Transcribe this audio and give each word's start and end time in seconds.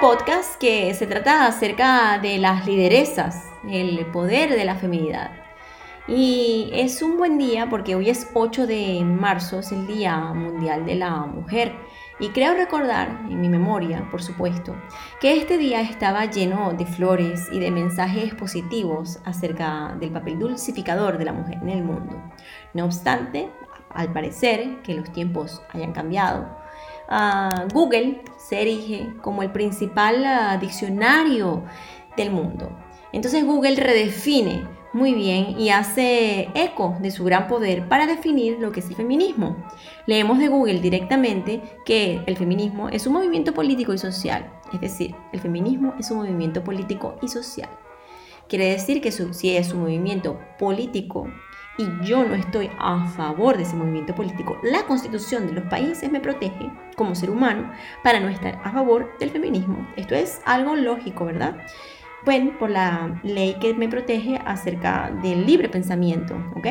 podcast 0.00 0.60
que 0.60 0.92
se 0.94 1.06
trata 1.06 1.46
acerca 1.46 2.18
de 2.18 2.36
las 2.38 2.66
lideresas, 2.66 3.44
el 3.66 4.04
poder 4.06 4.50
de 4.50 4.64
la 4.64 4.74
feminidad. 4.74 5.30
Y 6.06 6.70
es 6.74 7.00
un 7.02 7.16
buen 7.16 7.38
día 7.38 7.68
porque 7.70 7.94
hoy 7.94 8.10
es 8.10 8.28
8 8.34 8.66
de 8.66 9.02
marzo, 9.04 9.60
es 9.60 9.72
el 9.72 9.86
Día 9.86 10.18
Mundial 10.18 10.84
de 10.84 10.96
la 10.96 11.20
Mujer. 11.20 11.74
Y 12.20 12.28
creo 12.28 12.54
recordar, 12.54 13.08
en 13.30 13.40
mi 13.40 13.48
memoria, 13.48 14.06
por 14.10 14.22
supuesto, 14.22 14.76
que 15.20 15.36
este 15.36 15.56
día 15.56 15.80
estaba 15.80 16.26
lleno 16.26 16.74
de 16.74 16.84
flores 16.84 17.48
y 17.50 17.58
de 17.58 17.70
mensajes 17.70 18.34
positivos 18.34 19.18
acerca 19.24 19.96
del 19.98 20.10
papel 20.10 20.38
dulcificador 20.38 21.16
de 21.16 21.24
la 21.24 21.32
mujer 21.32 21.58
en 21.62 21.70
el 21.70 21.82
mundo. 21.82 22.22
No 22.74 22.84
obstante, 22.84 23.50
al 23.90 24.12
parecer 24.12 24.82
que 24.82 24.94
los 24.94 25.10
tiempos 25.12 25.62
hayan 25.72 25.92
cambiado, 25.92 26.65
Google 27.72 28.22
se 28.36 28.62
erige 28.62 29.12
como 29.22 29.42
el 29.42 29.52
principal 29.52 30.24
ah, 30.24 30.58
diccionario 30.58 31.64
del 32.16 32.30
mundo. 32.30 32.70
Entonces 33.12 33.44
Google 33.44 33.76
redefine 33.76 34.66
muy 34.92 35.14
bien 35.14 35.58
y 35.58 35.70
hace 35.70 36.48
eco 36.54 36.96
de 37.00 37.10
su 37.10 37.24
gran 37.24 37.48
poder 37.48 37.86
para 37.88 38.06
definir 38.06 38.58
lo 38.58 38.72
que 38.72 38.80
es 38.80 38.88
el 38.88 38.96
feminismo. 38.96 39.56
Leemos 40.06 40.38
de 40.38 40.48
Google 40.48 40.80
directamente 40.80 41.60
que 41.84 42.22
el 42.26 42.36
feminismo 42.36 42.88
es 42.88 43.06
un 43.06 43.12
movimiento 43.12 43.52
político 43.52 43.92
y 43.92 43.98
social, 43.98 44.50
es 44.72 44.80
decir, 44.80 45.14
el 45.32 45.40
feminismo 45.40 45.94
es 45.98 46.10
un 46.10 46.18
movimiento 46.18 46.64
político 46.64 47.16
y 47.22 47.28
social. 47.28 47.68
Quiere 48.48 48.70
decir 48.70 49.00
que 49.00 49.12
si 49.12 49.56
es 49.56 49.72
un 49.72 49.80
movimiento 49.80 50.38
político 50.58 51.26
y 51.78 51.88
yo 52.02 52.24
no 52.24 52.34
estoy 52.34 52.70
a 52.78 53.06
favor 53.08 53.56
de 53.56 53.64
ese 53.64 53.76
movimiento 53.76 54.14
político, 54.14 54.58
la 54.62 54.84
constitución 54.84 55.46
de 55.46 55.52
los 55.54 55.64
países 55.64 56.10
me 56.10 56.20
protege 56.20 56.70
como 56.96 57.14
ser 57.14 57.30
humano 57.30 57.70
para 58.02 58.20
no 58.20 58.28
estar 58.28 58.60
a 58.64 58.72
favor 58.72 59.16
del 59.18 59.30
feminismo. 59.30 59.86
Esto 59.96 60.14
es 60.14 60.40
algo 60.44 60.76
lógico, 60.76 61.24
¿verdad? 61.24 61.56
bueno, 62.26 62.58
por 62.58 62.70
la 62.70 63.20
ley 63.22 63.54
que 63.60 63.72
me 63.72 63.88
protege 63.88 64.38
acerca 64.44 65.12
del 65.22 65.46
libre 65.46 65.68
pensamiento, 65.68 66.34
¿ok? 66.56 66.66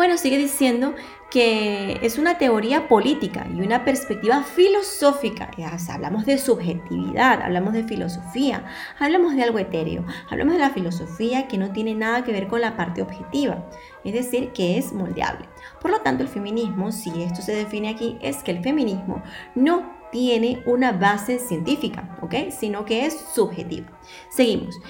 Bueno, 0.00 0.16
sigue 0.16 0.38
diciendo 0.38 0.94
que 1.30 1.98
es 2.00 2.16
una 2.16 2.38
teoría 2.38 2.88
política 2.88 3.46
y 3.54 3.60
una 3.60 3.84
perspectiva 3.84 4.42
filosófica. 4.42 5.50
hablamos 5.90 6.24
de 6.24 6.38
subjetividad, 6.38 7.42
hablamos 7.42 7.74
de 7.74 7.84
filosofía, 7.84 8.64
hablamos 8.98 9.36
de 9.36 9.42
algo 9.42 9.58
etéreo, 9.58 10.06
hablamos 10.30 10.54
de 10.54 10.60
la 10.60 10.70
filosofía 10.70 11.48
que 11.48 11.58
no 11.58 11.72
tiene 11.72 11.94
nada 11.94 12.24
que 12.24 12.32
ver 12.32 12.48
con 12.48 12.62
la 12.62 12.78
parte 12.78 13.02
objetiva, 13.02 13.68
es 14.02 14.14
decir, 14.14 14.52
que 14.52 14.78
es 14.78 14.94
moldeable. 14.94 15.46
Por 15.82 15.90
lo 15.90 16.00
tanto, 16.00 16.22
el 16.22 16.30
feminismo, 16.30 16.92
si 16.92 17.22
esto 17.22 17.42
se 17.42 17.52
define 17.54 17.90
aquí, 17.90 18.16
es 18.22 18.42
que 18.42 18.52
el 18.52 18.62
feminismo 18.62 19.22
no 19.54 19.98
tiene 20.10 20.62
una 20.64 20.92
base 20.92 21.38
científica, 21.38 22.16
¿ok? 22.22 22.48
Sino 22.58 22.86
que 22.86 23.04
es 23.04 23.20
subjetiva. 23.34 23.88
Seguimos. 24.30 24.80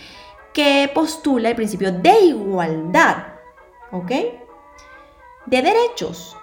Que 0.54 0.88
postula 0.94 1.48
el 1.48 1.56
principio 1.56 1.90
de 1.90 2.16
igualdad, 2.26 3.26
¿ok? 3.90 4.12
De 5.46 5.62
derechos 5.62 6.36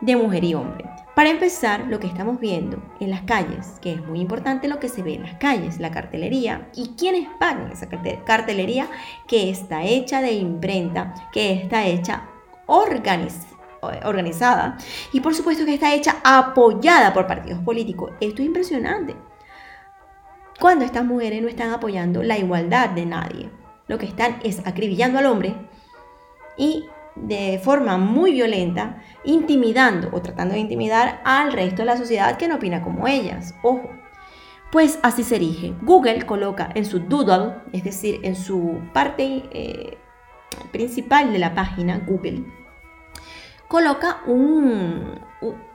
de 0.00 0.16
mujer 0.16 0.44
y 0.44 0.54
hombre. 0.54 0.84
Para 1.14 1.30
empezar, 1.30 1.86
lo 1.88 2.00
que 2.00 2.06
estamos 2.06 2.40
viendo 2.40 2.82
en 3.00 3.10
las 3.10 3.22
calles, 3.22 3.78
que 3.80 3.92
es 3.92 4.06
muy 4.06 4.20
importante 4.20 4.68
lo 4.68 4.80
que 4.80 4.88
se 4.88 5.02
ve 5.02 5.14
en 5.14 5.22
las 5.22 5.34
calles, 5.34 5.78
la 5.78 5.90
cartelería 5.90 6.68
y 6.74 6.94
quiénes 6.96 7.28
pagan 7.38 7.70
esa 7.70 7.88
cartelería 8.24 8.88
que 9.28 9.50
está 9.50 9.84
hecha 9.84 10.20
de 10.20 10.32
imprenta, 10.32 11.14
que 11.32 11.52
está 11.52 11.86
hecha 11.86 12.28
organizada 12.66 13.54
organizada 14.04 14.78
y 15.12 15.20
por 15.20 15.34
supuesto 15.34 15.66
que 15.66 15.74
está 15.74 15.94
hecha 15.94 16.16
apoyada 16.24 17.12
por 17.12 17.26
partidos 17.26 17.62
políticos. 17.62 18.12
Esto 18.20 18.40
es 18.40 18.46
impresionante. 18.46 19.14
Cuando 20.58 20.84
estas 20.84 21.04
mujeres 21.04 21.42
no 21.42 21.48
están 21.48 21.70
apoyando 21.70 22.22
la 22.22 22.38
igualdad 22.38 22.90
de 22.90 23.06
nadie, 23.06 23.50
lo 23.86 23.98
que 23.98 24.06
están 24.06 24.38
es 24.42 24.66
acribillando 24.66 25.18
al 25.18 25.26
hombre 25.26 25.54
y 26.56 26.86
de 27.16 27.60
forma 27.62 27.96
muy 27.96 28.32
violenta, 28.32 29.02
intimidando 29.24 30.08
o 30.12 30.20
tratando 30.20 30.54
de 30.54 30.60
intimidar 30.60 31.20
al 31.24 31.52
resto 31.52 31.82
de 31.82 31.86
la 31.86 31.96
sociedad 31.96 32.36
que 32.36 32.48
no 32.48 32.56
opina 32.56 32.82
como 32.82 33.06
ellas. 33.06 33.54
Ojo, 33.62 33.90
pues 34.72 34.98
así 35.02 35.22
se 35.22 35.36
erige. 35.36 35.74
Google 35.82 36.26
coloca 36.26 36.70
en 36.74 36.84
su 36.84 36.98
doodle, 36.98 37.54
es 37.72 37.84
decir, 37.84 38.20
en 38.22 38.34
su 38.34 38.80
parte 38.92 39.44
eh, 39.52 39.98
principal 40.72 41.32
de 41.32 41.38
la 41.38 41.54
página, 41.54 42.02
Google, 42.06 42.44
coloca 43.68 44.22
un, 44.26 45.20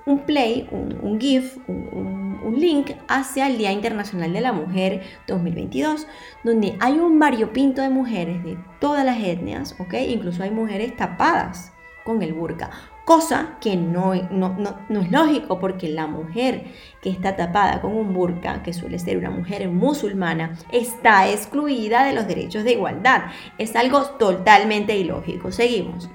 un 0.06 0.20
play, 0.26 0.68
un, 0.72 1.20
GIF, 1.20 1.58
un, 1.68 1.79
link 2.58 2.92
hacia 3.08 3.48
el 3.48 3.58
Día 3.58 3.72
Internacional 3.72 4.32
de 4.32 4.42
la 4.42 4.54
Mujer 4.54 5.04
2022, 5.28 6.08
donde 6.44 6.78
hay 6.80 6.94
un 6.94 7.20
variopinto 7.20 7.82
de 7.82 7.90
mujeres 7.90 8.44
de 8.44 8.58
todas 8.80 9.04
las 9.06 9.20
etnias, 9.20 9.76
¿ok? 9.80 9.96
Incluso 10.08 10.44
hay 10.44 10.52
mujeres 10.52 10.96
tapadas 10.96 11.74
con 12.04 12.22
el 12.22 12.34
burka, 12.34 12.72
cosa 13.10 13.58
que 13.60 13.76
no, 13.76 14.14
no, 14.30 14.56
no, 14.88 15.02
es 15.02 15.12
lógico 15.12 15.60
porque 15.60 15.90
la 15.90 16.06
mujer 16.06 16.66
que 17.02 17.10
está 17.10 17.36
tapada 17.36 17.82
con 17.82 17.96
un 17.96 18.14
burka, 18.14 18.62
que 18.62 18.72
suele 18.72 19.00
ser 19.00 19.18
una 19.18 19.32
mujer 19.32 19.68
musulmana, 19.68 20.56
está 20.72 21.28
excluida 21.28 22.04
de 22.04 22.14
los 22.14 22.28
derechos 22.28 22.64
de 22.64 22.74
igualdad. 22.74 23.32
Es 23.58 23.76
algo 23.76 24.04
totalmente 24.20 24.96
ilógico. 24.96 25.52
Seguimos 25.52 26.08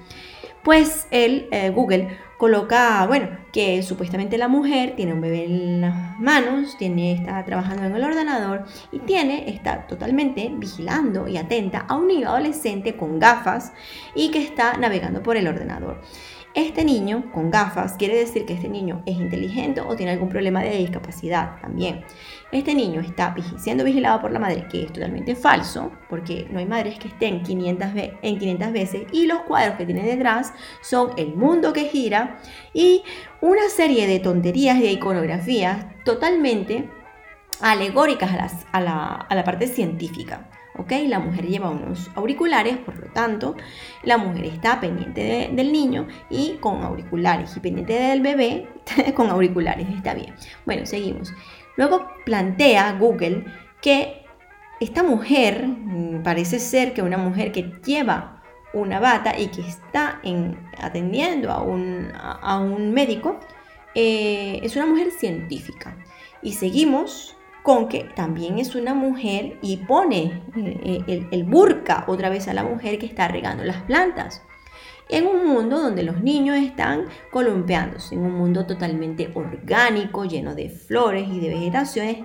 pues 0.65 1.07
él, 1.11 1.47
eh, 1.51 1.69
Google, 1.69 2.17
coloca, 2.37 3.05
bueno, 3.05 3.29
que 3.53 3.83
supuestamente 3.83 4.37
la 4.39 4.47
mujer 4.47 4.95
tiene 4.95 5.13
un 5.13 5.21
bebé 5.21 5.45
en 5.45 5.81
las 5.81 6.19
manos, 6.19 6.75
tiene, 6.77 7.13
está 7.13 7.45
trabajando 7.45 7.85
en 7.85 7.95
el 7.95 8.03
ordenador 8.03 8.65
y 8.91 8.97
tiene, 8.99 9.47
está 9.49 9.85
totalmente 9.85 10.51
vigilando 10.57 11.27
y 11.27 11.37
atenta 11.37 11.85
a 11.87 11.95
un 11.95 12.07
niño 12.07 12.29
adolescente 12.29 12.97
con 12.97 13.19
gafas 13.19 13.73
y 14.15 14.31
que 14.31 14.39
está 14.39 14.75
navegando 14.77 15.21
por 15.21 15.37
el 15.37 15.47
ordenador. 15.47 16.01
Este 16.55 16.85
niño 16.85 17.31
con 17.33 17.51
gafas 17.51 17.97
quiere 17.97 18.15
decir 18.15 18.45
que 18.45 18.53
este 18.53 18.69
niño 18.69 19.03
es 19.05 19.17
inteligente 19.17 19.81
o 19.81 19.93
tiene 19.93 20.13
algún 20.13 20.29
problema 20.29 20.61
de 20.63 20.77
discapacidad 20.77 21.59
también. 21.59 22.05
Este 22.53 22.73
niño 22.73 23.01
está 23.01 23.35
siendo 23.57 23.83
vigilado 23.83 24.21
por 24.21 24.31
la 24.31 24.39
madre, 24.39 24.65
que 24.71 24.83
es 24.83 24.93
totalmente 24.93 25.35
falso, 25.35 25.91
porque 26.09 26.47
no 26.49 26.59
hay 26.59 26.65
madres 26.65 26.97
que 26.97 27.09
estén 27.09 27.43
500 27.43 27.89
en 28.21 28.39
500 28.39 28.71
veces 28.71 29.01
y 29.11 29.27
los 29.27 29.41
cuadros 29.41 29.75
que 29.75 29.85
tiene 29.85 30.03
detrás 30.03 30.53
son 30.81 31.09
el 31.17 31.35
mundo 31.35 31.73
que 31.73 31.89
gira 31.89 32.37
y 32.73 33.03
una 33.41 33.67
serie 33.67 34.07
de 34.07 34.19
tonterías 34.19 34.77
y 34.77 34.83
de 34.83 34.91
iconografías 34.93 35.85
totalmente 36.05 36.89
alegóricas 37.59 38.65
a 38.71 38.79
la 38.79 39.43
parte 39.43 39.67
científica. 39.67 40.49
¿Ok? 40.77 40.91
La 41.07 41.19
mujer 41.19 41.47
lleva 41.47 41.69
unos 41.69 42.09
auriculares, 42.15 42.77
por 42.77 42.97
lo 42.97 43.07
tanto, 43.07 43.55
la 44.03 44.17
mujer 44.17 44.45
está 44.45 44.79
pendiente 44.79 45.49
del 45.51 45.71
niño 45.71 46.07
y 46.29 46.57
con 46.59 46.83
auriculares, 46.83 47.55
y 47.57 47.59
pendiente 47.59 47.93
del 47.93 48.21
bebé 48.21 48.67
con 49.15 49.29
auriculares, 49.29 49.87
está 49.89 50.13
bien. 50.13 50.33
Bueno, 50.65 50.85
seguimos. 50.85 51.33
Luego 51.77 52.07
plantea 52.25 52.93
Google 52.93 53.45
que 53.81 54.23
esta 54.79 55.03
mujer, 55.03 55.67
mm, 55.67 56.23
parece 56.23 56.59
ser 56.59 56.93
que 56.93 57.01
una 57.01 57.17
mujer 57.17 57.51
que 57.51 57.71
lleva 57.85 58.43
una 58.73 58.99
bata 58.99 59.39
y 59.39 59.47
que 59.47 59.61
está 59.61 60.21
atendiendo 60.79 61.49
a 61.49 61.61
un, 61.61 62.93
médico, 62.93 63.39
eh, 63.95 64.59
es 64.61 64.75
una 64.75 64.85
mujer 64.85 65.11
científica. 65.11 65.97
Y 66.41 66.53
seguimos 66.53 67.37
con 67.65 67.89
que 67.89 68.03
también 68.15 68.59
es 68.59 68.75
una 68.75 68.93
mujer 68.93 69.57
y 69.63 69.77
pone 69.77 70.43
eh, 70.55 71.01
el, 71.07 71.27
el, 71.31 71.43
burka 71.45 72.05
otra 72.07 72.29
vez 72.29 72.47
a 72.47 72.53
la 72.53 72.63
mujer 72.63 72.99
que 72.99 73.07
está 73.07 73.27
regando 73.27 73.63
las 73.63 73.81
plantas. 73.81 74.43
En 75.09 75.25
un 75.25 75.47
mundo 75.47 75.81
donde 75.81 76.03
los 76.03 76.21
niños 76.21 76.57
están 76.57 77.05
columpiándose, 77.31 78.13
en 78.13 78.21
un 78.21 78.35
mundo 78.35 78.67
totalmente 78.67 79.31
orgánico, 79.33 80.25
lleno 80.25 80.53
de 80.53 80.69
flores 80.69 81.27
y 81.27 81.39
de 81.39 81.49
vegetaciones 81.49 82.17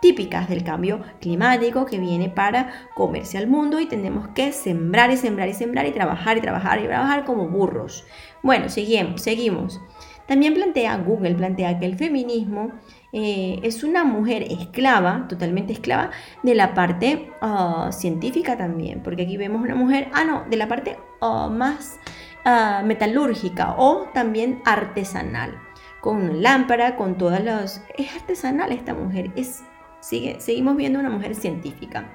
típicas 0.00 0.48
del 0.48 0.62
cambio 0.62 1.02
climático 1.20 1.86
que 1.86 1.98
viene 1.98 2.28
para 2.28 2.88
comerse 2.94 3.36
al 3.36 3.48
mundo 3.48 3.80
y 3.80 3.86
tenemos 3.86 4.28
que 4.28 4.52
sembrar 4.52 5.10
y 5.10 5.16
sembrar 5.16 5.48
y 5.48 5.54
sembrar 5.54 5.86
y 5.86 5.92
trabajar 5.92 6.36
y 6.38 6.40
trabajar 6.40 6.80
y 6.80 6.84
trabajar 6.84 7.24
como 7.24 7.48
burros. 7.48 8.06
Bueno, 8.44 8.68
seguimos, 8.68 9.22
seguimos. 9.22 9.80
También 10.28 10.54
plantea, 10.54 10.96
Google 10.98 11.34
plantea 11.34 11.80
que 11.80 11.86
el 11.86 11.96
feminismo 11.96 12.72
eh, 13.16 13.60
es 13.62 13.84
una 13.84 14.02
mujer 14.02 14.42
esclava, 14.50 15.28
totalmente 15.28 15.72
esclava, 15.72 16.10
de 16.42 16.56
la 16.56 16.74
parte 16.74 17.30
ah, 17.40 17.90
científica 17.92 18.56
también, 18.56 19.04
porque 19.04 19.22
aquí 19.22 19.36
vemos 19.36 19.62
una 19.62 19.76
mujer, 19.76 20.08
ah, 20.12 20.24
no, 20.24 20.44
de 20.50 20.56
la 20.56 20.66
parte 20.66 20.98
ah, 21.20 21.48
más 21.48 22.00
ah, 22.44 22.82
metalúrgica 22.84 23.76
o 23.78 24.08
también 24.12 24.60
artesanal, 24.64 25.56
con 26.00 26.22
una 26.22 26.32
lámpara, 26.32 26.96
con 26.96 27.16
todas 27.16 27.42
las... 27.44 27.84
Es 27.96 28.12
artesanal 28.16 28.72
esta 28.72 28.94
mujer, 28.94 29.30
es, 29.36 29.62
sigue, 30.00 30.40
seguimos 30.40 30.76
viendo 30.76 30.98
una 30.98 31.10
mujer 31.10 31.36
científica. 31.36 32.10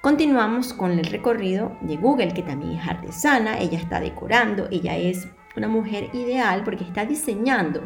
Continuamos 0.00 0.72
con 0.72 0.92
el 0.92 1.06
recorrido 1.06 1.76
de 1.80 1.96
Google, 1.96 2.34
que 2.34 2.44
también 2.44 2.78
es 2.78 2.86
artesana, 2.86 3.58
ella 3.58 3.78
está 3.78 3.98
decorando, 3.98 4.68
ella 4.70 4.96
es 4.96 5.26
una 5.56 5.66
mujer 5.66 6.08
ideal 6.12 6.62
porque 6.62 6.84
está 6.84 7.04
diseñando 7.04 7.82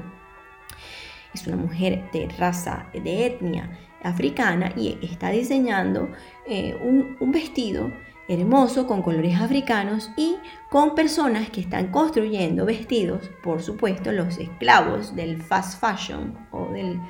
es 1.34 1.46
una 1.46 1.56
mujer 1.56 2.08
de 2.12 2.28
raza, 2.38 2.86
de 2.92 3.26
etnia 3.26 3.70
africana 4.02 4.72
y 4.76 4.98
está 5.02 5.30
diseñando 5.30 6.08
eh, 6.46 6.76
un, 6.80 7.16
vestido 7.32 7.90
hermoso 8.28 8.86
con 8.86 9.02
colores 9.02 9.40
africanos 9.40 10.10
y 10.16 10.36
con 10.70 10.94
personas 10.94 11.50
que 11.50 11.60
están 11.60 11.90
construyendo 11.90 12.64
vestidos, 12.64 13.30
por 13.42 13.62
supuesto, 13.62 14.12
los 14.12 14.38
esclavos 14.38 15.14
del 15.16 15.42
fast 15.42 15.80
fashion 15.80 16.38
o 16.52 16.68
del, 16.72 17.00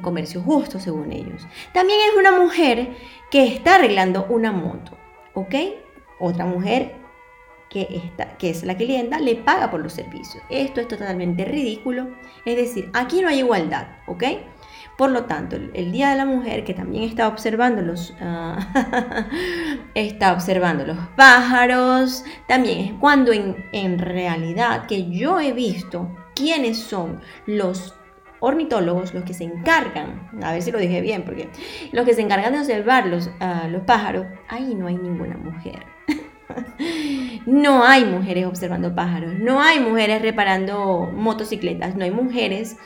comercio 0.00 0.40
justo, 0.40 0.80
según 0.80 1.12
ellos. 1.12 1.46
También 1.74 1.98
es 2.08 2.18
una 2.18 2.40
mujer 2.40 2.96
que 3.30 3.46
está 3.46 3.74
arreglando 3.74 4.24
una 4.30 4.50
moto, 4.50 4.96
¿ok? 5.34 5.54
Otra 6.18 6.46
mujer 6.46 7.01
que, 7.72 7.88
está, 8.04 8.36
que 8.36 8.50
es 8.50 8.62
la 8.64 8.76
clienta 8.76 9.18
le 9.18 9.36
paga 9.36 9.70
por 9.70 9.80
los 9.80 9.94
servicios. 9.94 10.44
Esto 10.50 10.80
es 10.80 10.88
totalmente 10.88 11.44
ridículo. 11.44 12.08
Es 12.44 12.56
decir, 12.56 12.90
aquí 12.92 13.22
no 13.22 13.28
hay 13.28 13.38
igualdad, 13.38 13.86
¿ok? 14.06 14.24
Por 14.98 15.10
lo 15.10 15.24
tanto, 15.24 15.56
el 15.56 15.90
Día 15.90 16.10
de 16.10 16.16
la 16.16 16.26
Mujer, 16.26 16.64
que 16.64 16.74
también 16.74 17.04
está 17.04 17.26
observando 17.28 17.80
los, 17.80 18.14
ah, 18.20 18.58
está 19.94 20.34
observando 20.34 20.84
los 20.84 20.98
pájaros, 21.16 22.24
también 22.46 22.78
es 22.80 22.92
cuando 23.00 23.32
en, 23.32 23.56
en 23.72 23.98
realidad 23.98 24.86
que 24.86 25.10
yo 25.10 25.40
he 25.40 25.52
visto 25.52 26.14
quiénes 26.34 26.76
son 26.78 27.20
los 27.46 27.94
ornitólogos, 28.40 29.14
los 29.14 29.24
que 29.24 29.32
se 29.32 29.44
encargan, 29.44 30.28
a 30.42 30.52
ver 30.52 30.60
si 30.60 30.70
lo 30.72 30.78
dije 30.78 31.00
bien, 31.00 31.24
porque 31.24 31.48
los 31.92 32.04
que 32.04 32.12
se 32.12 32.20
encargan 32.20 32.52
de 32.52 32.58
observar 32.58 33.06
los, 33.06 33.30
ah, 33.40 33.66
los 33.70 33.82
pájaros, 33.84 34.26
ahí 34.48 34.74
no 34.74 34.88
hay 34.88 34.96
ninguna 34.96 35.38
mujer. 35.38 35.91
no 37.46 37.84
hay 37.84 38.04
mujeres 38.04 38.46
observando 38.46 38.94
pájaros, 38.94 39.34
no 39.34 39.60
hay 39.60 39.80
mujeres 39.80 40.22
reparando 40.22 41.10
motocicletas, 41.14 41.96
no 41.96 42.04
hay 42.04 42.10
mujeres 42.10 42.76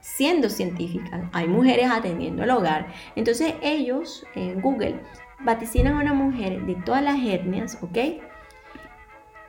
siendo 0.00 0.50
científicas, 0.50 1.22
hay 1.32 1.46
mujeres 1.46 1.88
atendiendo 1.90 2.42
al 2.42 2.50
hogar. 2.50 2.88
Entonces 3.14 3.54
ellos 3.62 4.26
en 4.34 4.60
Google 4.60 5.00
vaticinan 5.40 5.94
a 5.96 6.00
una 6.00 6.14
mujer 6.14 6.64
de 6.66 6.74
todas 6.74 7.02
las 7.02 7.18
etnias, 7.20 7.78
¿ok? 7.82 7.98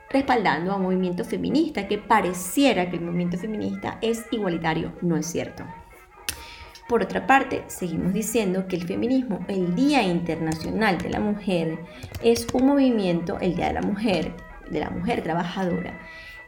Respaldando 0.09 0.71
a 0.71 0.75
un 0.75 0.83
movimiento 0.83 1.25
feminista 1.25 1.87
que 1.87 1.97
pareciera 1.97 2.89
que 2.89 2.97
el 2.97 3.03
movimiento 3.03 3.37
feminista 3.37 3.97
es 4.01 4.25
igualitario, 4.31 4.93
no 5.01 5.17
es 5.17 5.25
cierto. 5.25 5.63
Por 6.87 7.01
otra 7.01 7.25
parte, 7.25 7.63
seguimos 7.67 8.13
diciendo 8.13 8.67
que 8.67 8.75
el 8.75 8.85
feminismo, 8.85 9.39
el 9.47 9.73
Día 9.75 10.03
Internacional 10.03 10.97
de 10.97 11.09
la 11.09 11.19
Mujer, 11.19 11.79
es 12.21 12.45
un 12.53 12.67
movimiento, 12.67 13.39
el 13.39 13.55
Día 13.55 13.67
de 13.67 13.73
la 13.73 13.81
Mujer, 13.81 14.35
de 14.69 14.79
la 14.79 14.89
mujer 14.89 15.21
trabajadora, 15.21 15.99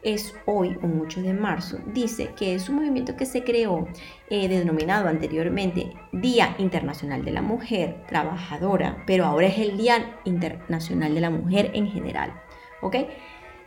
es 0.05 0.35
hoy, 0.45 0.77
un 0.83 1.01
8 1.01 1.23
de 1.23 1.33
marzo, 1.33 1.79
dice 1.87 2.29
que 2.37 2.53
es 2.53 2.69
un 2.69 2.75
movimiento 2.75 3.15
que 3.17 3.25
se 3.25 3.43
creó, 3.43 3.87
eh, 4.29 4.47
denominado 4.47 5.07
anteriormente 5.07 5.93
Día 6.11 6.55
Internacional 6.59 7.25
de 7.25 7.31
la 7.31 7.41
Mujer 7.41 8.03
Trabajadora, 8.07 9.03
pero 9.07 9.25
ahora 9.25 9.47
es 9.47 9.57
el 9.57 9.77
Día 9.77 10.19
Internacional 10.23 11.15
de 11.15 11.21
la 11.21 11.31
Mujer 11.31 11.71
en 11.73 11.88
general. 11.88 12.39
¿Ok? 12.81 12.97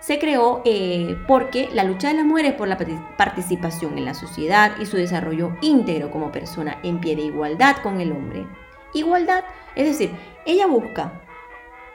Se 0.01 0.19
creó 0.19 0.63
eh, 0.65 1.17
porque 1.27 1.69
la 1.73 1.85
lucha 1.85 2.09
de 2.09 2.15
las 2.15 2.25
mujeres 2.25 2.55
por 2.55 2.69
la 2.69 2.79
participación 3.17 3.99
en 3.99 4.05
la 4.05 4.15
sociedad 4.15 4.73
y 4.81 4.87
su 4.87 4.97
desarrollo 4.97 5.57
íntegro 5.61 6.11
como 6.11 6.33
persona 6.33 6.79
en 6.83 7.01
pie 7.01 7.17
de 7.17 7.23
igualdad 7.23 7.77
con 7.83 8.01
el 8.01 8.13
hombre. 8.13 8.47
Igualdad, 8.95 9.45
es 9.75 9.87
decir, 9.87 10.11
ella 10.47 10.67
busca 10.67 11.23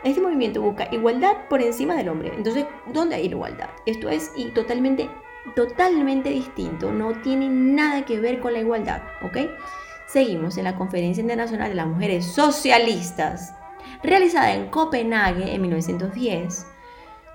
este 0.04 0.20
movimiento 0.20 0.62
busca 0.62 0.88
igualdad 0.92 1.48
por 1.50 1.62
encima 1.62 1.96
del 1.96 2.10
hombre. 2.10 2.34
Entonces, 2.36 2.66
¿dónde 2.92 3.16
hay 3.16 3.26
igualdad? 3.26 3.70
Esto 3.86 4.10
es 4.10 4.32
y 4.36 4.52
totalmente, 4.52 5.10
totalmente 5.56 6.30
distinto. 6.30 6.92
No 6.92 7.14
tiene 7.22 7.48
nada 7.50 8.04
que 8.04 8.20
ver 8.20 8.42
con 8.42 8.54
la 8.54 8.60
igualdad, 8.60 9.02
¿ok? 9.22 9.50
Seguimos 10.08 10.58
en 10.58 10.66
la 10.66 10.76
Conferencia 10.76 11.22
Internacional 11.22 11.70
de 11.70 11.76
las 11.76 11.88
Mujeres 11.88 12.26
Socialistas, 12.26 13.56
realizada 14.04 14.54
en 14.54 14.70
Copenhague 14.70 15.56
en 15.56 15.62
1910. 15.62 16.68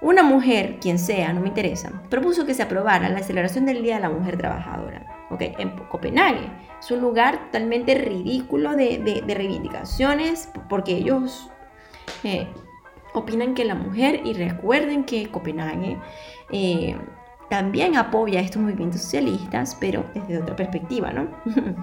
Una 0.01 0.23
mujer, 0.23 0.79
quien 0.81 0.99
sea, 0.99 1.33
no 1.33 1.41
me 1.41 1.49
interesa, 1.49 1.91
propuso 2.09 2.47
que 2.47 2.55
se 2.55 2.63
aprobara 2.63 3.09
la 3.09 3.23
celebración 3.23 3.67
del 3.67 3.83
Día 3.83 3.97
de 3.97 4.03
la 4.03 4.11
Mujer 4.11 4.39
Trabajadora. 4.39 5.19
¿ok? 5.31 5.43
En 5.59 5.71
Copenhague. 5.89 6.51
Es 6.81 6.91
un 6.91 7.01
lugar 7.01 7.47
totalmente 7.47 7.95
ridículo 7.95 8.77
de, 8.77 8.99
de, 8.99 9.23
de 9.23 9.35
reivindicaciones 9.35 10.49
porque 10.69 10.93
ellos 10.93 11.51
eh, 12.25 12.47
opinan 13.15 13.55
que 13.55 13.65
la 13.65 13.75
mujer, 13.75 14.21
y 14.25 14.35
recuerden 14.35 15.05
que 15.05 15.31
Copenhague 15.31 15.99
eh, 16.53 16.97
también 17.51 17.97
apoya 17.97 18.41
estos 18.41 18.63
movimientos 18.63 19.01
socialistas, 19.01 19.77
pero 19.81 20.05
desde 20.15 20.39
otra 20.39 20.57
perspectiva, 20.57 21.13
¿no? 21.13 21.29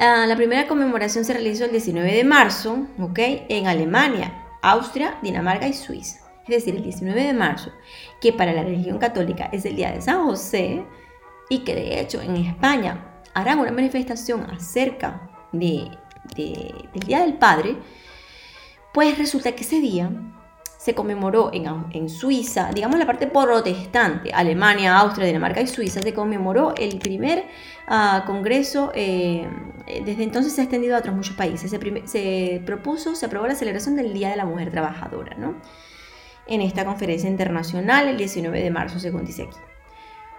la 0.00 0.36
primera 0.36 0.66
conmemoración 0.66 1.24
se 1.24 1.32
realizó 1.32 1.64
el 1.66 1.72
19 1.72 2.12
de 2.12 2.24
marzo, 2.24 2.86
¿ok? 3.00 3.18
En 3.48 3.66
Alemania, 3.66 4.46
Austria, 4.62 5.18
Dinamarca 5.22 5.68
y 5.68 5.72
Suiza. 5.72 6.27
Es 6.48 6.64
decir, 6.64 6.76
el 6.76 6.82
19 6.82 7.22
de 7.22 7.32
marzo, 7.32 7.72
que 8.20 8.32
para 8.32 8.52
la 8.52 8.62
religión 8.62 8.98
católica 8.98 9.48
es 9.52 9.64
el 9.64 9.76
día 9.76 9.92
de 9.92 10.00
San 10.00 10.24
José, 10.24 10.84
y 11.48 11.60
que 11.60 11.74
de 11.74 12.00
hecho 12.00 12.20
en 12.20 12.36
España 12.36 13.22
harán 13.34 13.58
una 13.58 13.70
manifestación 13.70 14.42
acerca 14.50 15.30
de, 15.52 15.90
del 16.34 17.06
Día 17.06 17.20
del 17.20 17.34
Padre, 17.34 17.76
pues 18.92 19.16
resulta 19.18 19.52
que 19.52 19.62
ese 19.62 19.80
día 19.80 20.10
se 20.78 20.94
conmemoró 20.94 21.50
en, 21.52 22.08
Suiza, 22.08 22.70
digamos 22.72 22.98
la 22.98 23.06
parte 23.06 23.26
protestante, 23.26 24.32
Alemania, 24.32 24.96
Austria, 24.96 25.26
Dinamarca 25.26 25.60
y 25.60 25.66
Suiza, 25.66 26.00
se 26.00 26.14
conmemoró 26.14 26.72
el 26.76 26.98
primer 26.98 27.44
ah, 27.88 28.22
congreso, 28.26 28.92
eh, 28.94 29.48
desde 30.04 30.22
entonces 30.22 30.52
se 30.52 30.60
ha 30.60 30.64
extendido 30.64 30.94
a 30.94 31.00
otros 31.00 31.14
muchos 31.16 31.36
países, 31.36 31.70
se, 31.70 32.62
propuso, 32.64 33.16
se 33.16 33.26
aprobó 33.26 33.46
la 33.48 33.56
celebración 33.56 33.96
del 33.96 34.14
Día 34.14 34.30
de 34.30 34.36
la 34.36 34.44
Mujer 34.46 34.70
Trabajadora, 34.70 35.36
¿no? 35.36 35.56
En 36.48 36.62
esta 36.62 36.84
conferencia 36.84 37.28
internacional 37.28 38.08
el 38.08 38.16
19 38.16 38.62
de 38.62 38.70
marzo, 38.70 38.98
según 38.98 39.24
dice 39.24 39.42
aquí. 39.42 39.56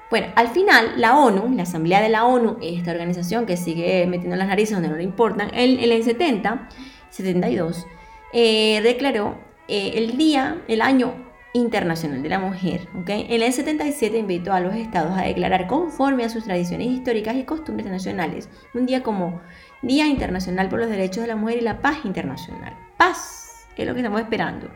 Bueno, 0.10 0.28
al 0.36 0.48
final 0.48 0.94
la 0.98 1.18
ONU, 1.18 1.56
la 1.56 1.64
Asamblea 1.64 2.02
de 2.02 2.10
la 2.10 2.26
ONU, 2.26 2.58
esta 2.62 2.92
organización 2.92 3.46
que 3.46 3.58
sigue 3.58 4.08
metiendo 4.08 4.36
las 4.36 4.48
narices 4.48 4.74
donde 4.74 4.90
no 4.90 4.96
le 4.96 5.04
importan, 5.04 5.52
en 5.54 5.92
el 5.92 6.04
70, 6.04 6.68
72, 7.12 7.86
eh, 8.34 8.82
declaró 8.82 9.38
eh, 9.68 9.92
el 9.96 10.18
día, 10.18 10.64
el 10.68 10.82
año 10.82 11.14
internacional 11.54 12.24
de 12.24 12.30
la 12.30 12.40
mujer. 12.40 12.88
¿okay? 13.00 13.28
En 13.30 13.44
el 13.44 13.54
77 13.54 14.18
invitó 14.18 14.52
a 14.52 14.60
los 14.60 14.74
estados 14.74 15.16
a 15.16 15.22
declarar 15.22 15.68
conforme 15.68 16.24
a 16.24 16.30
sus 16.30 16.44
tradiciones 16.44 16.88
históricas 16.88 17.36
y 17.36 17.44
costumbres 17.44 17.88
nacionales 17.88 18.50
un 18.74 18.88
día 18.88 19.04
como 19.04 19.42
Día 19.84 20.08
Internacional 20.08 20.70
por 20.70 20.80
los 20.80 20.90
Derechos 20.90 21.22
de 21.22 21.28
la 21.28 21.36
Mujer 21.36 21.60
y 21.60 21.62
la 21.62 21.82
Paz 21.82 22.00
Internacional. 22.04 22.76
Paz 22.98 23.68
es 23.78 23.88
lo 23.88 23.94
que 23.94 24.02
estamos 24.02 24.22
esperando. 24.22 24.70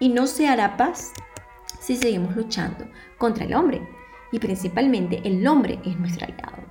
Y 0.00 0.08
no 0.08 0.26
se 0.26 0.48
hará 0.48 0.76
paz 0.76 1.12
si 1.80 1.96
seguimos 1.96 2.34
luchando 2.36 2.86
contra 3.18 3.44
el 3.44 3.54
hombre. 3.54 3.86
Y 4.32 4.38
principalmente 4.38 5.20
el 5.24 5.46
hombre 5.46 5.78
es 5.84 5.98
nuestro 5.98 6.26
aliado. 6.26 6.64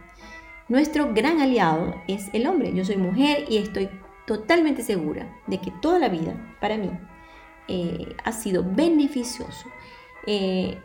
Nuestro 0.69 1.13
gran 1.13 1.41
aliado 1.41 1.95
es 2.07 2.29
el 2.33 2.47
hombre. 2.47 2.73
Yo 2.73 2.83
soy 2.83 2.97
mujer 2.97 3.45
y 3.49 3.57
estoy 3.57 3.89
totalmente 4.25 4.81
segura 4.83 5.41
de 5.47 5.59
que 5.59 5.71
toda 5.81 5.99
la 5.99 6.09
vida 6.09 6.33
para 6.59 6.77
mí 6.77 6.89
eh, 7.67 8.15
ha 8.23 8.31
sido 8.31 8.63
beneficioso 8.63 9.67
eh, 10.25 10.77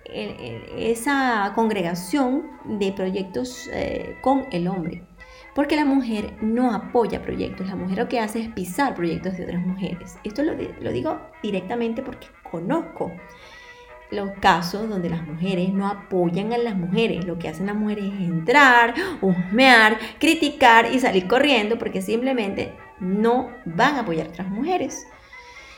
esa 0.76 1.52
congregación 1.54 2.50
de 2.64 2.92
proyectos 2.92 3.68
eh, 3.72 4.16
con 4.20 4.46
el 4.50 4.66
hombre. 4.66 5.04
Porque 5.54 5.76
la 5.76 5.84
mujer 5.84 6.34
no 6.40 6.72
apoya 6.72 7.22
proyectos, 7.22 7.66
la 7.66 7.76
mujer 7.76 7.98
lo 7.98 8.08
que 8.08 8.20
hace 8.20 8.40
es 8.40 8.48
pisar 8.48 8.94
proyectos 8.94 9.36
de 9.36 9.44
otras 9.44 9.60
mujeres. 9.66 10.16
Esto 10.24 10.42
lo, 10.42 10.54
digo 10.54 11.20
directamente 11.42 12.02
porque 12.02 12.28
conozco 12.48 13.12
los 14.10 14.30
casos 14.40 14.88
donde 14.88 15.10
las 15.10 15.26
mujeres 15.26 15.72
no 15.72 15.88
apoyan 15.88 16.52
a 16.52 16.58
las 16.58 16.76
mujeres. 16.76 17.24
Lo 17.24 17.38
que 17.38 17.48
hacen 17.48 17.66
las 17.66 17.76
mujeres 17.76 18.06
es 18.06 18.20
entrar, 18.20 18.94
husmear, 19.20 19.98
criticar 20.18 20.92
y 20.92 21.00
salir 21.00 21.26
corriendo 21.26 21.78
porque 21.78 22.02
simplemente 22.02 22.72
no 23.00 23.50
van 23.64 23.96
a 23.96 24.00
apoyar 24.00 24.28
a 24.28 24.30
otras 24.30 24.48
mujeres. 24.48 25.06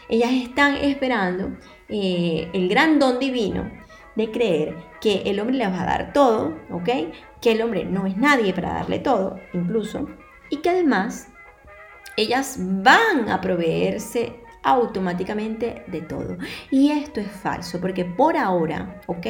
Ellas 0.09 0.33
están 0.33 0.77
esperando 0.77 1.57
eh, 1.89 2.51
el 2.53 2.69
gran 2.69 2.99
don 2.99 3.19
divino 3.19 3.80
de 4.21 4.31
creer 4.31 4.77
que 5.01 5.23
el 5.25 5.41
hombre 5.41 5.57
les 5.57 5.71
va 5.71 5.83
a 5.83 5.87
dar 5.87 6.13
todo, 6.13 6.59
¿ok? 6.71 6.89
Que 7.41 7.53
el 7.53 7.63
hombre 7.63 7.85
no 7.85 8.07
es 8.07 8.17
nadie 8.17 8.53
para 8.53 8.75
darle 8.75 8.99
todo, 8.99 9.39
incluso, 9.55 10.07
y 10.51 10.59
que 10.59 10.71
además 10.71 11.29
ellas 12.17 12.59
van 12.61 13.31
a 13.31 13.41
proveerse 13.41 14.35
automáticamente 14.63 15.85
de 15.87 16.03
todo. 16.03 16.37
Y 16.71 16.91
esto 16.91 17.21
es 17.21 17.31
falso, 17.31 17.81
porque 17.81 18.05
por 18.05 18.37
ahora, 18.37 19.01
¿ok? 19.07 19.27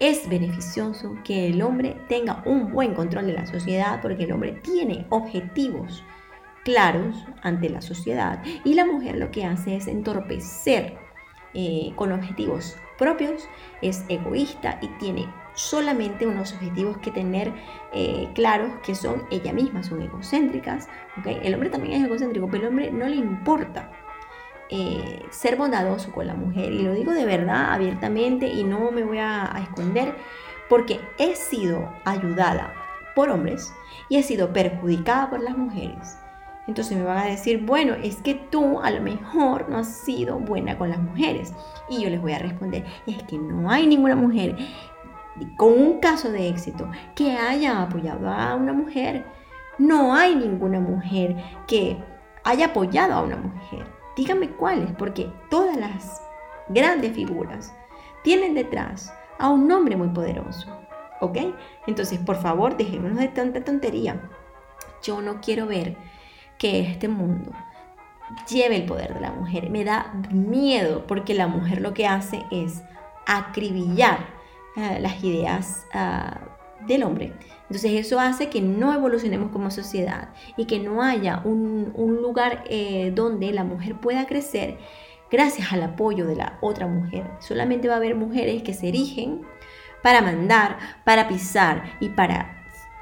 Es 0.00 0.28
beneficioso 0.28 1.16
que 1.24 1.48
el 1.48 1.62
hombre 1.62 1.96
tenga 2.08 2.42
un 2.44 2.72
buen 2.72 2.94
control 2.94 3.26
de 3.26 3.32
la 3.32 3.46
sociedad 3.46 4.00
porque 4.00 4.24
el 4.24 4.32
hombre 4.32 4.52
tiene 4.62 5.06
objetivos 5.10 6.04
claros 6.64 7.24
ante 7.42 7.68
la 7.68 7.80
sociedad 7.80 8.42
y 8.64 8.74
la 8.74 8.84
mujer 8.84 9.16
lo 9.16 9.30
que 9.30 9.44
hace 9.44 9.76
es 9.76 9.88
entorpecer 9.88 10.96
eh, 11.54 11.92
con 11.96 12.12
objetivos 12.12 12.76
propios, 12.98 13.48
es 13.80 14.04
egoísta 14.08 14.78
y 14.82 14.88
tiene 14.98 15.26
solamente 15.54 16.26
unos 16.26 16.52
objetivos 16.52 16.98
que 16.98 17.10
tener 17.10 17.52
eh, 17.92 18.28
claros 18.34 18.70
que 18.82 18.94
son 18.94 19.26
ella 19.30 19.52
misma, 19.52 19.82
son 19.82 20.02
egocéntricas. 20.02 20.88
El 21.24 21.54
hombre 21.54 21.70
también 21.70 21.94
es 22.00 22.06
egocéntrico, 22.06 22.48
pero 22.50 22.64
el 22.64 22.68
hombre 22.68 22.90
no 22.90 23.08
le 23.08 23.16
importa 23.16 23.90
eh, 24.68 25.22
ser 25.30 25.56
bondadoso 25.56 26.12
con 26.12 26.26
la 26.26 26.34
mujer. 26.34 26.72
Y 26.72 26.82
lo 26.82 26.92
digo 26.92 27.12
de 27.12 27.24
verdad, 27.24 27.72
abiertamente, 27.72 28.46
y 28.46 28.64
no 28.64 28.90
me 28.90 29.02
voy 29.02 29.18
a, 29.18 29.56
a 29.56 29.62
esconder, 29.62 30.14
porque 30.68 31.00
he 31.18 31.34
sido 31.34 31.92
ayudada 32.04 32.74
por 33.14 33.30
hombres 33.30 33.74
y 34.08 34.18
he 34.18 34.22
sido 34.22 34.52
perjudicada 34.52 35.30
por 35.30 35.40
las 35.40 35.56
mujeres. 35.56 36.18
Entonces 36.68 36.98
me 36.98 37.04
van 37.04 37.18
a 37.18 37.24
decir, 37.24 37.64
bueno, 37.64 37.94
es 37.94 38.16
que 38.16 38.34
tú 38.34 38.78
a 38.80 38.90
lo 38.90 39.00
mejor 39.00 39.68
no 39.70 39.78
has 39.78 39.88
sido 39.88 40.38
buena 40.38 40.76
con 40.76 40.90
las 40.90 41.00
mujeres. 41.00 41.54
Y 41.88 42.02
yo 42.02 42.10
les 42.10 42.20
voy 42.20 42.34
a 42.34 42.38
responder, 42.38 42.84
es 43.06 43.22
que 43.22 43.38
no 43.38 43.70
hay 43.70 43.86
ninguna 43.86 44.14
mujer 44.14 44.54
con 45.56 45.72
un 45.72 45.98
caso 45.98 46.30
de 46.30 46.48
éxito 46.48 46.90
que 47.14 47.32
haya 47.32 47.82
apoyado 47.82 48.28
a 48.28 48.54
una 48.54 48.74
mujer. 48.74 49.24
No 49.78 50.14
hay 50.14 50.36
ninguna 50.36 50.78
mujer 50.78 51.36
que 51.66 51.96
haya 52.44 52.66
apoyado 52.66 53.14
a 53.14 53.22
una 53.22 53.36
mujer. 53.36 53.86
Díganme 54.14 54.50
cuáles, 54.50 54.92
porque 54.92 55.32
todas 55.48 55.76
las 55.76 56.20
grandes 56.68 57.14
figuras 57.14 57.74
tienen 58.22 58.54
detrás 58.54 59.10
a 59.38 59.48
un 59.48 59.72
hombre 59.72 59.96
muy 59.96 60.08
poderoso. 60.08 60.68
¿Ok? 61.20 61.38
Entonces, 61.86 62.18
por 62.18 62.36
favor, 62.36 62.76
dejémonos 62.76 63.18
de 63.18 63.28
tanta 63.28 63.64
tontería. 63.64 64.20
Yo 65.02 65.22
no 65.22 65.40
quiero 65.40 65.66
ver 65.66 65.96
que 66.58 66.80
este 66.80 67.08
mundo 67.08 67.52
lleve 68.48 68.76
el 68.76 68.84
poder 68.84 69.14
de 69.14 69.20
la 69.20 69.32
mujer. 69.32 69.70
Me 69.70 69.84
da 69.84 70.12
miedo 70.30 71.06
porque 71.06 71.34
la 71.34 71.46
mujer 71.46 71.80
lo 71.80 71.94
que 71.94 72.06
hace 72.06 72.44
es 72.50 72.82
acribillar 73.26 74.26
eh, 74.76 74.98
las 75.00 75.22
ideas 75.24 75.86
ah, 75.94 76.40
del 76.86 77.02
hombre. 77.02 77.32
Entonces 77.62 77.92
eso 77.92 78.18
hace 78.18 78.48
que 78.48 78.60
no 78.60 78.94
evolucionemos 78.94 79.50
como 79.50 79.70
sociedad 79.70 80.30
y 80.56 80.66
que 80.66 80.78
no 80.78 81.02
haya 81.02 81.42
un, 81.44 81.92
lugar 82.22 82.64
eh, 82.68 83.12
donde 83.14 83.52
la 83.52 83.64
mujer 83.64 83.96
pueda 83.96 84.26
crecer 84.26 84.78
gracias 85.30 85.72
al 85.72 85.82
apoyo 85.82 86.26
de 86.26 86.36
la 86.36 86.58
otra 86.60 86.86
mujer. 86.86 87.30
Solamente 87.40 87.88
va 87.88 87.94
a 87.94 87.98
haber 87.98 88.14
mujeres 88.14 88.62
que 88.62 88.72
se 88.72 88.88
erigen 88.88 89.42
para 90.02 90.22
mandar, 90.22 90.78
para 91.04 91.28
pisar 91.28 91.96
y 92.00 92.10
para 92.10 92.57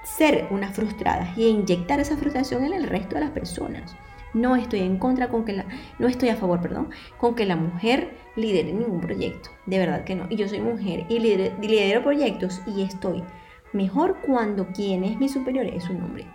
ser 0.06 0.46
unas 0.50 0.74
frustradas 0.74 1.36
y 1.36 1.48
inyectar 1.48 1.98
esa 1.98 2.16
frustración 2.16 2.64
en 2.64 2.72
el 2.72 2.84
resto 2.84 3.16
de 3.16 3.22
las 3.22 3.30
personas. 3.30 3.96
No 4.34 4.54
estoy 4.54 4.80
en 4.80 4.98
contra 4.98 5.28
con 5.28 5.44
que 5.44 5.54
la, 5.54 5.66
no 5.98 6.06
estoy 6.06 6.28
a 6.28 6.36
favor, 6.36 6.60
perdón, 6.60 6.90
con 7.18 7.34
que 7.34 7.46
la 7.46 7.56
mujer 7.56 8.16
lidere 8.36 8.72
ningún 8.72 9.00
proyecto. 9.00 9.50
De 9.66 9.78
verdad 9.78 10.04
que 10.04 10.14
no. 10.14 10.26
Y 10.28 10.36
yo 10.36 10.48
soy 10.48 10.60
mujer 10.60 11.06
y 11.08 11.18
lidero, 11.18 11.56
lidero 11.60 12.02
proyectos 12.02 12.60
y 12.66 12.82
estoy 12.82 13.24
mejor 13.72 14.18
cuando 14.24 14.68
quien 14.68 15.04
es 15.04 15.18
mi 15.18 15.28
superior 15.28 15.66
es 15.66 15.88
un 15.88 16.02
hombre. 16.02 16.26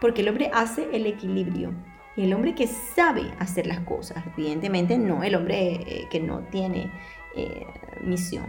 Porque 0.00 0.20
el 0.20 0.28
hombre 0.28 0.50
hace 0.52 0.88
el 0.92 1.06
equilibrio. 1.06 1.72
El 2.16 2.34
hombre 2.34 2.54
que 2.54 2.66
sabe 2.66 3.22
hacer 3.38 3.66
las 3.66 3.80
cosas. 3.80 4.24
Evidentemente 4.36 4.98
no 4.98 5.22
el 5.22 5.34
hombre 5.34 5.72
eh, 5.72 6.08
que 6.10 6.20
no 6.20 6.40
tiene 6.50 6.90
eh, 7.34 7.66
misión. 8.02 8.46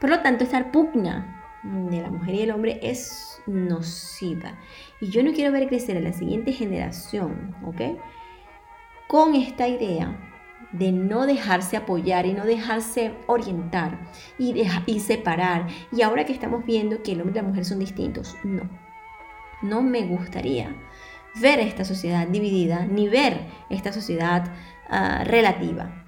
Por 0.00 0.10
lo 0.10 0.20
tanto, 0.20 0.44
estar 0.44 0.70
pugna 0.70 1.60
de 1.62 2.00
la 2.00 2.10
mujer 2.10 2.34
y 2.34 2.42
el 2.42 2.50
hombre 2.50 2.78
es 2.82 3.35
nociva. 3.46 4.58
Y 5.00 5.08
yo 5.08 5.22
no 5.22 5.32
quiero 5.32 5.52
ver 5.52 5.68
crecer 5.68 5.96
a 5.96 6.00
la 6.00 6.12
siguiente 6.12 6.52
generación, 6.52 7.54
¿ok? 7.64 7.98
Con 9.08 9.34
esta 9.34 9.68
idea 9.68 10.16
de 10.72 10.92
no 10.92 11.26
dejarse 11.26 11.76
apoyar 11.76 12.26
y 12.26 12.32
no 12.32 12.44
dejarse 12.44 13.14
orientar 13.26 13.98
y, 14.38 14.66
y 14.86 15.00
separar. 15.00 15.68
Y 15.92 16.02
ahora 16.02 16.24
que 16.24 16.32
estamos 16.32 16.64
viendo 16.64 17.02
que 17.02 17.12
el 17.12 17.20
hombre 17.20 17.38
y 17.38 17.42
la 17.42 17.48
mujer 17.48 17.64
son 17.64 17.78
distintos, 17.78 18.36
no. 18.44 18.68
No 19.62 19.82
me 19.82 20.02
gustaría 20.06 20.74
ver 21.40 21.60
esta 21.60 21.84
sociedad 21.84 22.26
dividida 22.26 22.86
ni 22.86 23.08
ver 23.08 23.46
esta 23.70 23.92
sociedad 23.92 24.52
ah, 24.88 25.24
relativa. 25.24 26.05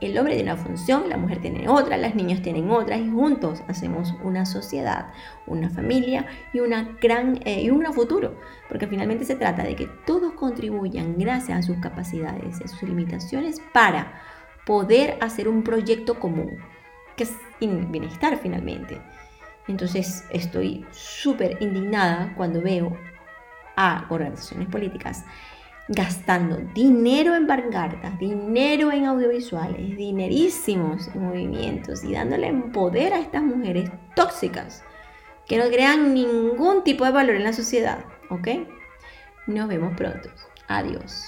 El 0.00 0.18
hombre 0.18 0.34
tiene 0.34 0.52
una 0.52 0.60
función, 0.60 1.08
la 1.08 1.16
mujer 1.16 1.40
tiene 1.40 1.68
otra, 1.68 1.96
las 1.96 2.16
niñas 2.16 2.42
tienen 2.42 2.68
otra 2.68 2.96
y 2.96 3.08
juntos 3.08 3.62
hacemos 3.68 4.12
una 4.24 4.44
sociedad, 4.44 5.12
una 5.46 5.70
familia 5.70 6.26
y, 6.52 6.58
una 6.58 6.96
gran, 7.00 7.38
eh, 7.44 7.62
y 7.62 7.70
un 7.70 7.78
gran 7.78 7.94
futuro, 7.94 8.34
porque 8.68 8.88
finalmente 8.88 9.24
se 9.24 9.36
trata 9.36 9.62
de 9.62 9.76
que 9.76 9.86
todos 10.04 10.32
contribuyan 10.32 11.16
gracias 11.16 11.60
a 11.60 11.62
sus 11.62 11.76
capacidades, 11.76 12.60
a 12.60 12.66
sus 12.66 12.82
limitaciones 12.82 13.62
para 13.72 14.20
poder 14.66 15.16
hacer 15.20 15.46
un 15.46 15.62
proyecto 15.62 16.18
común, 16.18 16.58
que 17.16 17.22
es 17.22 17.32
bienestar 17.60 18.38
finalmente. 18.42 19.00
Entonces 19.68 20.24
estoy 20.30 20.84
súper 20.90 21.58
indignada 21.60 22.34
cuando 22.36 22.60
veo 22.60 22.96
a 23.76 24.06
organizaciones 24.10 24.68
políticas 24.68 25.24
gastando 25.94 26.56
dinero 26.74 27.34
en 27.34 27.46
vanguardas, 27.46 28.18
dinero 28.18 28.90
en 28.90 29.06
audiovisuales, 29.06 29.96
dinerísimos 29.96 31.08
en 31.14 31.22
movimientos 31.22 32.02
y 32.04 32.12
dándole 32.12 32.52
poder 32.72 33.12
a 33.12 33.20
estas 33.20 33.42
mujeres 33.42 33.90
tóxicas 34.16 34.82
que 35.46 35.58
no 35.58 35.64
crean 35.68 36.14
ningún 36.14 36.82
tipo 36.84 37.04
de 37.04 37.10
valor 37.10 37.36
en 37.36 37.44
la 37.44 37.52
sociedad, 37.52 38.04
¿ok? 38.30 38.48
Nos 39.46 39.68
vemos 39.68 39.94
pronto. 39.96 40.30
Adiós. 40.68 41.24